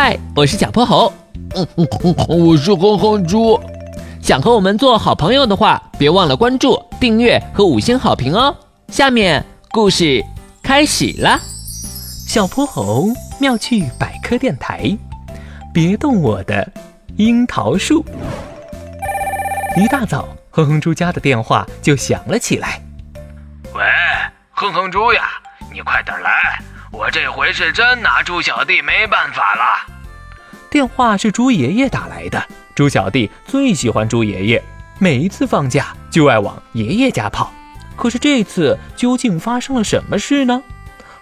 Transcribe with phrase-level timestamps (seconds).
[0.00, 1.12] 嗨，我是小泼猴。
[1.56, 3.60] 嗯嗯嗯，我是哼哼猪。
[4.22, 8.56] 想和我们做好朋友的话，别忘了关注、订阅和五星好评哦。
[8.90, 10.24] 下面故事
[10.62, 11.36] 开始了。
[12.28, 13.08] 小泼猴
[13.40, 14.96] 妙趣百科电台，
[15.74, 16.70] 别动我的
[17.16, 18.04] 樱桃树。
[19.76, 22.80] 一大早，哼哼猪家的电话就响了起来。
[23.74, 23.82] 喂，
[24.52, 25.24] 哼哼猪呀，
[25.72, 29.94] 你快点来，我这回是真拿猪小弟没办法了。
[30.70, 32.42] 电话是猪爷爷打来的。
[32.74, 34.62] 猪小弟最喜欢猪爷爷，
[34.98, 37.52] 每一次放假就爱往爷爷家跑。
[37.94, 40.62] 可是这次究竟发生了什么事呢？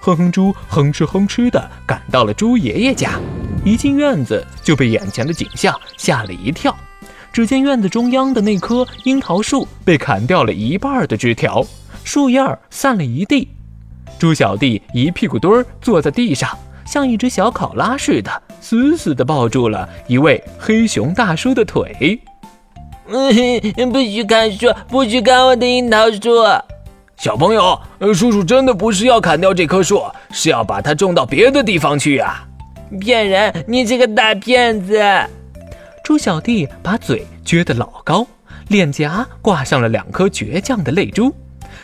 [0.00, 3.18] 哼哼猪哼哧哼哧地赶到了猪爷爷家，
[3.64, 6.76] 一进院子就被眼前的景象吓了一跳。
[7.32, 11.66] 只见院子中央的那棵樱桃树被砍掉了一半的枝条，
[12.04, 12.40] 树叶
[12.70, 13.55] 散了一地。
[14.18, 18.42] 猪小弟一屁股墩儿坐在地上，像一只小考拉似的。
[18.60, 22.20] 死死地抱住了一位黑熊大叔的腿。
[23.08, 26.30] 嗯，不许砍树，不许砍我的樱桃树！
[27.16, 27.80] 小朋友，
[28.12, 32.44] 叔叔真的不是要砍掉这棵树，是要把它种到别的地方去呀！
[33.00, 33.64] 骗人！
[33.68, 35.00] 你这个大骗子！
[36.02, 38.26] 猪小弟把嘴撅得老高，
[38.68, 41.32] 脸颊挂上了两颗倔强的泪珠。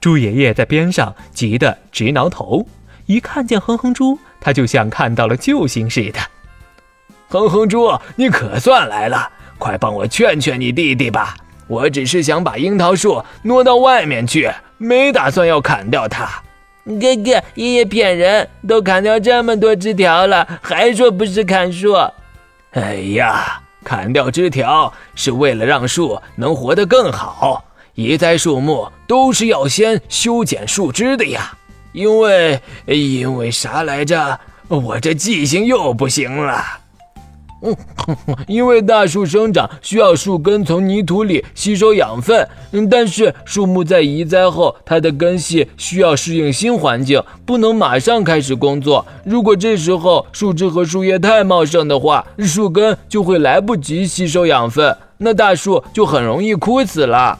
[0.00, 2.66] 猪爷爷在边上急得直挠头，
[3.06, 6.20] 一看见哼哼猪，他就像看到了救星似的。
[7.28, 9.30] 哼哼猪，你可算来了！
[9.58, 11.34] 快帮我劝劝你弟弟吧。
[11.66, 16.42] 我只是想把樱桃树挪到外面去，没打算要砍掉它。
[16.84, 21.94] 哥哥，爷爷骗人，都砍掉这么多枝条了，还说不是砍树。
[22.72, 27.64] 哎呀，砍掉枝条是为了让树能活得更好。
[27.96, 31.56] 移栽树木都是要先修剪树枝的呀。
[31.92, 34.38] 因为，因为啥来着？
[34.68, 36.62] 我这记性又不行了。
[37.62, 37.74] 嗯，
[38.46, 42.46] 因为大树生长需要树根从泥土里吸收养分，
[42.90, 49.06] 但是树木在移栽后，它的根系需要适应新环境，不能马上开始工作。
[49.24, 57.38] 如果这时候树枝和树叶太茂盛的话，树根就会来不及吸收养分，那大树就很容易枯死了。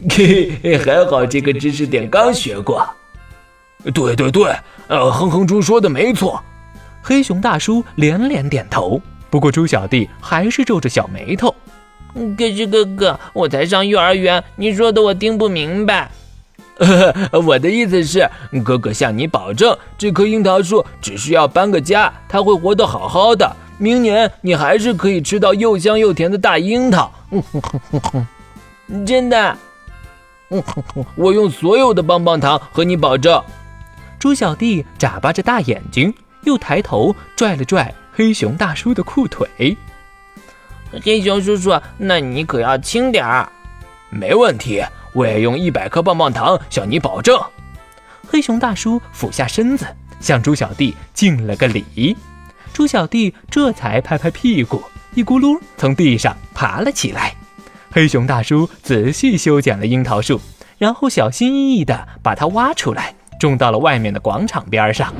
[0.08, 2.88] 嘿嘿，还好这个知识点刚学过。
[3.92, 4.54] 对对对，
[4.88, 6.42] 呃，哼哼猪说的没错。
[7.02, 9.00] 黑熊大叔连连点头。
[9.28, 11.54] 不过猪小弟还是皱着小眉头。
[12.36, 16.10] 可是哥哥，我才上幼儿园，你说的我听不明白。
[17.44, 18.28] 我的意思是，
[18.64, 23.54] 哥哥向你保证，这棵樱桃树只需要搬个家，它会活得好好的。
[23.78, 27.12] 明年你还是可以吃到又香又甜的大樱桃。
[29.06, 29.56] 真的？
[31.14, 33.42] 我用所有的棒棒糖和你保证。
[34.18, 36.12] 猪小弟眨巴着大眼睛，
[36.42, 37.94] 又抬头拽了拽。
[38.12, 39.74] 黑熊大叔的裤腿，
[41.02, 43.48] 黑熊叔叔，那你可要轻点儿。
[44.10, 44.84] 没问题，
[45.14, 47.40] 我也用一百颗棒棒糖向你保证。
[48.28, 49.86] 黑熊大叔俯下身子，
[50.20, 52.14] 向猪小弟敬了个礼。
[52.74, 54.82] 猪小弟这才拍拍屁股，
[55.14, 57.34] 一咕噜从地上爬了起来。
[57.92, 60.40] 黑熊大叔仔细修剪了樱桃树，
[60.78, 65.12] 然后小心翼翼地把它挖出来，种到了外面的广场边上。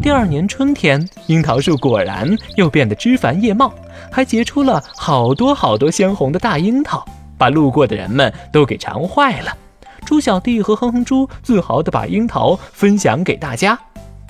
[0.00, 3.74] 第二年春天，樱桃树果然又变得枝繁叶茂，
[4.12, 7.04] 还结出了好多好多鲜红的大樱桃，
[7.36, 9.52] 把路过的人们都给馋坏了。
[10.04, 13.76] 猪小弟和哼哼猪自豪地把樱桃分享给大家。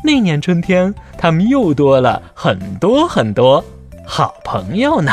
[0.02, 3.62] 那年春天，他们又多了很多很多
[4.06, 5.12] 好朋友呢。